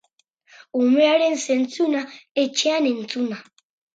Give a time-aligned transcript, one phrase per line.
[0.79, 2.01] Umearen zentzuna,
[2.45, 3.41] etxean entzuna.